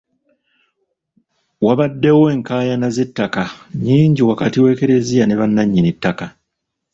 Wabaddewo 1.65 2.25
enkaayana 2.35 2.87
z'ettaka 2.95 3.43
nnyingi 3.75 4.21
wakati 4.29 4.57
w'ekleziya 4.63 5.23
ne 5.25 5.35
bannannyini 5.39 5.91
ttaka. 5.95 6.27